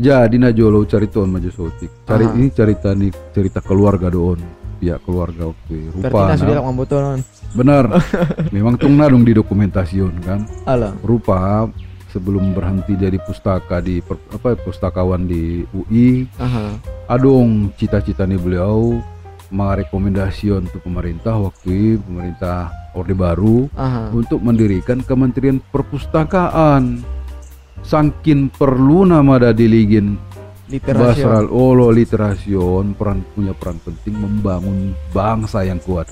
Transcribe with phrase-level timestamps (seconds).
[0.00, 2.34] jadi na jolo cerita maju sotik cari Aha.
[2.40, 4.40] ini cerita nih cerita keluarga doon
[4.80, 7.20] pihak keluarga waktu rupa nah
[7.52, 7.84] benar
[8.56, 10.96] memang tung dong di dokumentasiun kan Alah.
[11.04, 11.68] rupa
[12.08, 16.80] sebelum berhenti jadi pustaka di per- apa pustakawan di UI Aha.
[17.12, 18.98] adong cita-cita nih beliau
[19.50, 24.14] merekomendasi untuk pemerintah waktu itu, pemerintah Orde Baru Aha.
[24.14, 27.02] untuk mendirikan Kementerian Perpustakaan.
[27.80, 30.14] Sangkin perlu nama ada diligin
[30.70, 31.26] Literasi.
[31.26, 36.06] Basral Olo literasion peran punya peran penting membangun bangsa yang kuat.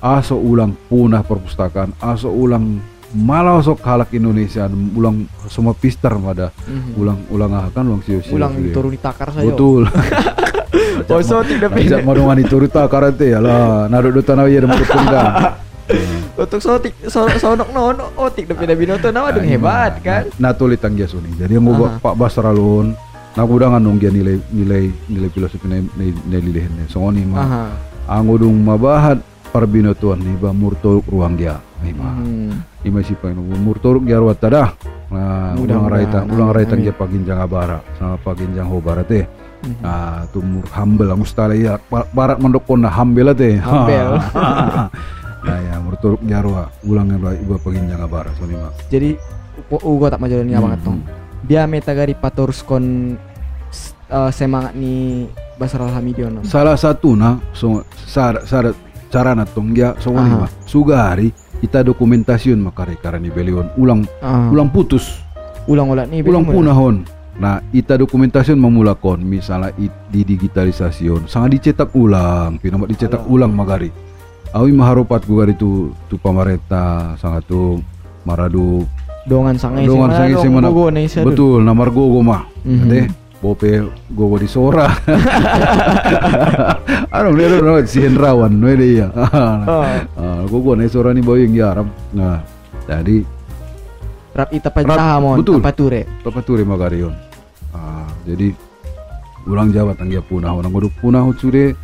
[0.00, 2.80] Aso ulang punah perpustakaan, aso ulang
[3.12, 4.64] malah sok halak Indonesia,
[4.96, 6.96] ulang semua pistar pada Mhm.
[6.96, 9.44] ulang ulang akan ulang sio Ulang turun takar saja.
[9.44, 9.84] Betul.
[11.10, 12.00] Oh, so tidak Ajak pindah.
[12.06, 13.88] madungan itu ruta karate ya lah.
[13.90, 15.58] Naruh na iya mau tunggang.
[16.40, 20.30] Untuk sotik so sonok no no otik tapi dah binoto nama dong hebat kan.
[20.40, 21.28] Nah, tulit tanggia suni.
[21.36, 22.00] Jadi yang gua Aha.
[22.00, 22.96] Pak Basralun,
[23.36, 27.38] nah gudangan dong dia nilai nilai nilai filosofi nilai nilai nilai Songoni mah.
[27.40, 27.62] Aha.
[28.10, 31.58] Anggo dong mabahat parbinotuan ni ba murtoruk ruang dia.
[31.80, 32.14] Mah.
[32.20, 32.60] Hmm.
[32.84, 34.72] Ima si pa murtoruk dia ruat tada.
[35.10, 39.26] Nah, ulang raita, ulang raita dia paginjang abara sama paginjang hobara teh.
[39.60, 39.84] Mhm.
[39.84, 43.60] Ah, tumur hambel ang mustala ya barat mandok na hambel ate.
[45.40, 48.68] Nah ya murturuk jarwa ulang nga iba paginjang abara so lima.
[48.88, 49.16] Jadi
[49.66, 50.98] u- ugo tak majalan ni Hmm, abang atong.
[51.42, 53.16] Dia meta gari patorus kon
[54.06, 55.24] eh, semangat ni
[55.56, 56.40] Basar Alhamidiono.
[56.42, 58.72] Salah satu na so sar sar
[59.08, 60.20] cara na tong ya so Aha.
[60.20, 60.46] lima.
[60.64, 61.28] Sugari
[61.60, 64.48] kita dokumentasiun makare karani belion ulang Ah.
[64.48, 65.20] ulang putus
[65.64, 67.04] ulang-ulang ni ulang punahon.
[67.40, 69.72] Nah, ita dokumentasiun memulakon misalnya
[70.10, 73.88] di digitalisasiun sangat dicetak ulang, pinamat dicetak ulang magari.
[74.50, 77.78] Awi maharopat gugari tu tu pamarenta sangat tu
[78.26, 78.82] maradu
[79.22, 80.72] Dongan sangai Dongan sangai si mana-
[81.22, 82.48] betul namar gogo mah.
[82.66, 82.82] Mhm.
[82.82, 83.00] Ade
[83.38, 83.70] bope
[84.10, 84.88] gogo di sora.
[87.14, 89.12] Ano nero no si Hendrawan no dia.
[90.20, 91.86] Ah, gogo na sora ni boyong yaram.
[92.16, 92.42] Nah,
[92.88, 93.22] jadi
[94.30, 95.60] Rap ita pa Rap, tahamon betul.
[95.60, 96.02] Pature.
[96.24, 97.14] papature magari yun.
[97.70, 98.50] Ah, jadi
[99.46, 101.76] ulang jawat ang iya punah orang godok punah sude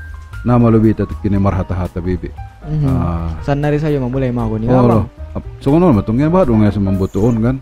[0.43, 2.31] nama lebih tatuk kini marhata-hata bebe.
[2.67, 2.87] Mhm.
[2.89, 5.07] Ah, San nari sayo mamulay mago ni oh.
[5.61, 7.57] So kono matong yan ba dong nga sa mambutuon kan?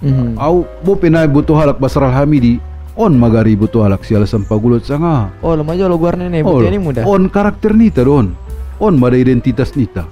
[0.00, 0.36] Mhm.
[0.36, 2.60] Au bo pinay buto halak Basral Hamidi
[2.94, 5.16] on magari buto halak siya sa pagulot sa nga.
[5.42, 7.02] Oh, lo majo lo guarne ne Oh, buti ni muda.
[7.02, 8.36] on karakter nita doon.
[8.78, 10.04] On mada identitas nita.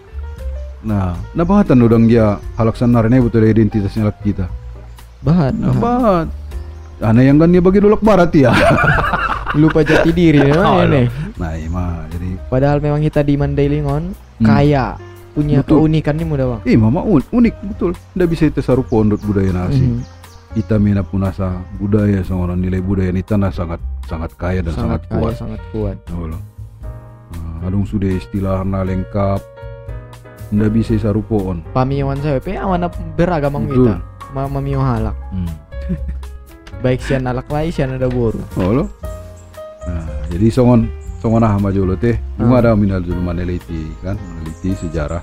[0.83, 4.51] Nah, nabahatan do dang dia halak sa narene buto da identitas nila kita.
[5.23, 5.55] Bahat.
[5.55, 6.27] Nah, bahat.
[6.99, 8.51] Ana yang kan dia bagi dulak barat ya.
[9.53, 11.07] Lupa jati diri no, ini.
[11.43, 14.47] Nah, iya mah jadi Padahal memang kita di Mandailingon Hmm.
[14.47, 14.95] kaya
[15.33, 15.87] punya Betul.
[15.87, 16.61] keunikan ni muda bang.
[16.63, 17.91] Eh mama un- unik betul.
[17.95, 19.81] Tidak bisa itu sarupa ondot budaya nasi.
[19.81, 20.03] Mhm.
[20.53, 25.01] Kita mina punasa budaya sama orang nilai budaya ini tanah sangat sangat kaya dan sangat,
[25.09, 25.35] kaya, kuat.
[25.35, 25.97] sangat kuat.
[26.13, 26.29] Oh.
[26.29, 26.39] Nah,
[27.65, 29.41] adung sudah istilahnya lengkap.
[30.53, 31.65] Tidak bisa sarupa on.
[31.73, 33.89] Pamiyawan saya pe awana beragam Betul.
[33.89, 33.95] kita.
[34.37, 35.17] Ma mamiyo halak.
[35.33, 35.49] Hmm.
[36.85, 38.43] Baik siya nalak lai siya ada boru.
[38.59, 38.85] Oh lo.
[39.89, 42.19] Nah, jadi songon songon ah majolo teh.
[42.35, 42.67] Cuma Ah.
[42.67, 45.23] ada minal dulu meneliti kan, meneliti sejarah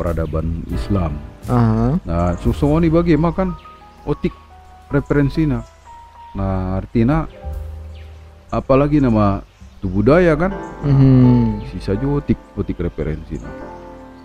[0.00, 1.20] peradaban Islam.
[1.52, 2.00] Aha.
[2.00, 3.52] Nah, susoni bagi makan
[4.08, 4.32] otik
[4.88, 5.60] referensinya.
[6.32, 7.28] Nah, artinya
[8.48, 9.44] apalagi nama
[9.84, 11.68] tu budaya kan, Mhm.
[11.68, 13.52] sisa juga otik otik referensinya.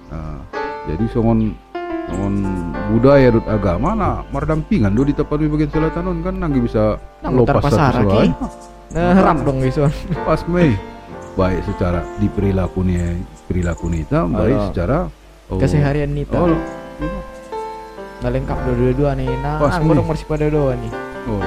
[0.10, 0.40] Nah,
[0.88, 1.52] jadi songon
[2.10, 2.36] songon
[2.90, 7.30] budaya dut agama nah mardampingan do di tempat di bagian selatan kan nanggi bisa utar
[7.30, 8.34] lopas pasar, selai.
[8.90, 9.62] Nah, harap dong.
[9.62, 9.94] Wan.
[10.26, 10.74] Pas mei
[11.40, 14.68] baik secara di perilaku nih perilaku nita, baik Alah.
[14.68, 14.98] secara
[15.48, 16.36] oh, Keseharian nita.
[16.36, 16.52] Oh,
[18.20, 19.32] Nah, lengkap dua-dua nih.
[19.40, 20.04] Nah, Pas aku nih.
[20.04, 20.92] masih pada dua nih.
[21.32, 21.40] oh,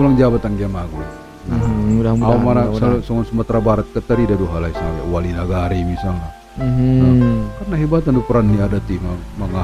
[0.00, 0.96] ulang jabatan dia magu.
[1.44, 2.40] Mhm, Aw mudah-mudahan.
[2.40, 6.32] mana sa songon Sumatera Barat ketari da duha halai sama wali nagari misalnya.
[6.56, 7.60] Mhm.
[7.60, 9.62] Karena hebatan peran ni ada ti mga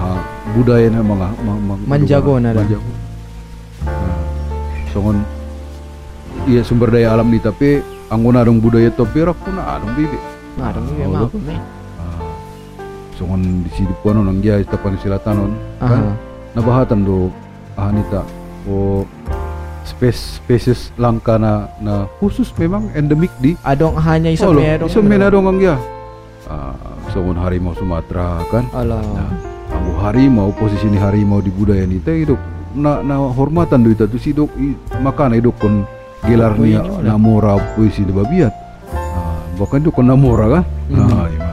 [0.52, 2.60] budaya na mga mga, Manjago na dah.
[2.60, 2.92] Manjago.
[3.82, 4.20] Nah,
[4.92, 5.16] songon
[6.44, 7.80] iya sumber daya alam ni tapi
[8.12, 10.18] anggona dong budaya to pero kuna adong bibi.
[10.52, 11.26] Nah, dong Ah, juga oh, mau lo.
[11.40, 11.60] nih.
[11.98, 12.20] Ah,
[13.14, 15.88] songon di sini puano nang dia tapan silatanon Aha.
[15.88, 16.02] kan
[16.52, 17.32] nabahatan do
[17.72, 18.20] ahanita
[18.64, 19.08] o
[19.82, 24.76] spes spesies langka na na khusus memang endemik di Adong hanya iso Oh, lo, me
[24.76, 24.86] dong.
[24.86, 25.76] iso mena dong ang dia.
[26.44, 26.76] Ah,
[27.08, 28.68] songon harimau Sumatera kan.
[28.72, 29.00] Alah.
[29.00, 29.30] Nah,
[29.72, 32.36] anggo harimau posisi ni harimau di budaya ni teh hidup
[32.72, 35.84] na na hormatan do ita tu si dok i- makana hidup kon
[36.22, 37.02] gelar Wih, ni ini mana?
[37.10, 38.52] namora puisi di babiat.
[38.90, 40.64] Ah, bahkan itu kon namora kan.
[40.88, 41.50] Nah, iya.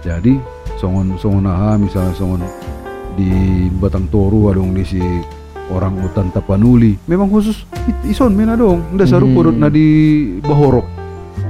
[0.00, 0.38] Jadi
[0.74, 2.42] songon songon aha misalnya songon
[3.12, 3.28] di
[3.72, 5.02] Batang Toru adong di si
[5.68, 7.66] orang hutan tapanuli memang khusus
[8.02, 9.58] ison mena dong nda sarupo Hmm.
[9.58, 9.84] na di
[10.40, 10.86] bahorok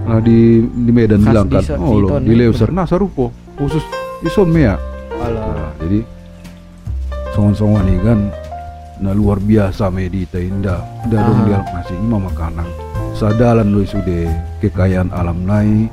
[0.03, 3.31] nah di di Medan Khas bilang di kan so- oh ton, di Leuser nah sarupo
[3.55, 3.85] khusus
[4.25, 4.75] ison mea
[5.15, 5.45] Alah.
[5.53, 5.99] Nah, jadi
[7.31, 8.19] songon-songon ini kan
[8.99, 11.45] nah luar biasa medita indah Aha.
[11.45, 12.67] dia nasi ini mah makanan
[13.13, 14.27] sadalan lo sudah
[14.59, 15.87] kekayaan alam nai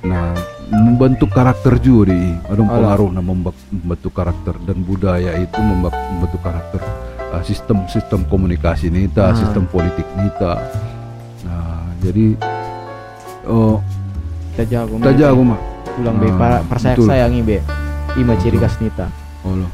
[0.00, 0.34] nah
[0.68, 6.40] membentuk karakter juga di ada pengaruh nah membe- membentuk karakter dan budaya itu membe- membentuk
[6.40, 6.82] karakter
[7.28, 9.36] uh, sistem sistem komunikasi nita Ah.
[9.36, 10.58] sistem politik nita
[11.42, 12.34] nah jadi
[13.46, 13.78] oh
[14.50, 14.94] Kita jago.
[14.98, 15.60] kita jago mah
[15.92, 17.08] Ulang be Ah, para persayak betul.
[17.08, 17.58] sayangi be.
[18.14, 19.06] Ima ciri khas nita.
[19.42, 19.70] oh loh.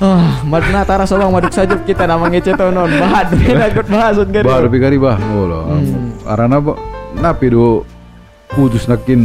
[0.00, 2.88] Ah, madna tara sobang maduk sajuk kita nama ngece to non.
[2.90, 4.42] Bahad be nagot bahasut gari.
[4.42, 6.16] baru pikari bah oh loh Hmm.
[6.24, 6.72] arana ba
[7.12, 7.84] napi do
[8.48, 9.20] putus nakin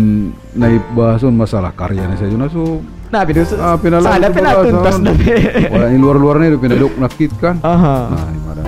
[0.52, 4.96] naik bahason masalah karya na saja naso Nah, bidu ah pinalang Sada itu pina tuntas
[5.00, 5.36] na be.
[5.66, 8.12] wala ini luar luar itu pinadok nakit kan Aha.
[8.12, 8.62] nah gimana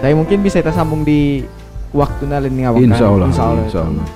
[0.00, 1.44] Tapi mungkin bisa kita sambung di
[1.92, 2.80] waktu na lain ngawakan.
[2.82, 3.62] insya Allah Insya Allah.
[3.62, 4.06] insya Allah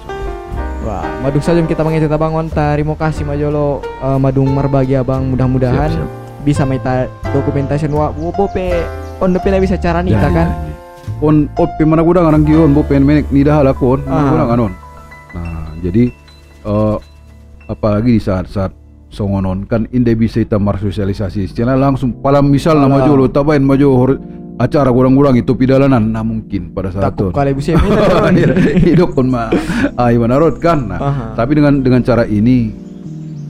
[0.82, 2.46] Wah, madung saja kita mengeceta bangun.
[2.46, 5.26] Terima kasih Majolo eh, madung merbagi abang.
[5.26, 6.10] Mudah-mudahan Siap, siap.
[6.46, 8.70] Bisa maita dokumentation wa wo bope
[9.18, 10.48] on pina bisa cara Ya, nita ya, kan.
[10.48, 10.54] ya.
[11.18, 14.30] on ope mana gudang anang gion bo pen menek ni dah lakon Ah.
[14.30, 14.72] gudang anon
[15.32, 16.14] nah jadi
[16.62, 16.96] eh
[17.66, 18.70] apalagi di saat-saat
[19.08, 24.20] songonon kan inde bisa kita marsosialisasi secara langsung palam misal nama jolo tabain maju hor-
[24.56, 28.56] acara gudang-gudang itu pidalanan nah mungkin pada saat itu kali bisa minta.
[28.78, 29.52] hidup pun mah
[29.94, 31.24] ah gimana kan nah, Aha.
[31.34, 32.72] tapi dengan dengan cara ini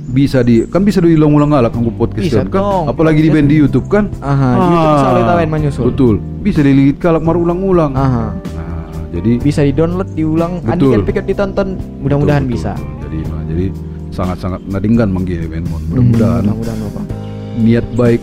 [0.06, 3.56] bisa di kan bisa diulang-ulang alak aku podcast Bisa kan dong, apalagi di band di
[3.58, 5.85] YouTube kan Aha, di YouTube tawain menyusul.
[5.91, 8.26] betul bisa dililit kalak marulang-ulang Aha.
[8.55, 10.93] nah jadi Bisa di-download, diulang, andi Betul.
[10.93, 11.69] kan pikir ditonton,
[12.03, 12.73] mudah-mudahan bisa.
[12.75, 13.03] betul.
[13.03, 13.64] jadi nah, jadi
[14.11, 15.82] sangat-sangat nadingkan manggil men Mon.
[15.85, 17.03] mudah-mudahan Hmm, mudah-mudahan apa.
[17.58, 18.23] niat baik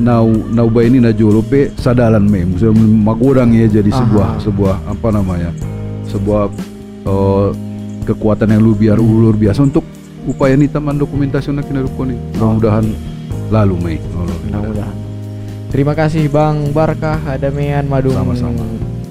[0.00, 4.40] nau nau ini na jolo pe sadalan me musuh magudang ya jadi sebuah Aha.
[4.40, 5.50] sebuah apa namanya
[6.08, 6.48] sebuah
[7.04, 7.48] eh,
[8.02, 9.84] kekuatan yang lu biar luar biasa untuk
[10.28, 12.84] upaya ni taman dokumentasi nak kinarukon ni mudah-mudahan
[13.50, 13.96] lalu mei.
[14.00, 14.96] Mudah-mudahan.
[15.70, 18.62] Terima kasih Bang Barkah Adamean Madung Sama-sama.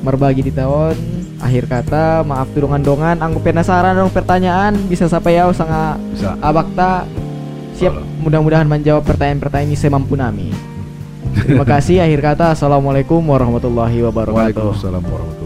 [0.03, 0.95] Merbagi di tahun.
[1.39, 3.15] Akhir kata maaf tudungan dongan.
[3.23, 4.75] Anggu penasaran dong pertanyaan.
[4.91, 6.35] Bisa sampai ya sangat bisa.
[6.43, 7.07] Abakta
[7.79, 7.95] Siap.
[8.19, 10.51] Mudah-mudahan menjawab pertanyaan-pertanyaan ini semampu nami.
[11.31, 12.03] Terima kasih.
[12.03, 14.35] Akhir kata Assalamualaikum warahmatullahi wabarakatuh.
[14.35, 15.38] Waalaikumsalam warahmatullahi